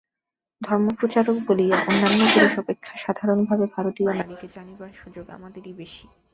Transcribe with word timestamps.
ধর্মপ্রচারক 0.61 1.37
বলিয়া 1.47 1.77
অন্যান্য 1.87 2.21
পুরুষ 2.33 2.53
অপেক্ষা 2.57 2.93
সাধারণভাবে 2.97 3.65
ভারতীয় 3.75 4.09
নারীকে 4.11 4.47
জানিবার 4.47 4.91
সুযোগ 4.93 5.25
আমাদেরই 5.29 5.73
বেশী। 5.73 6.05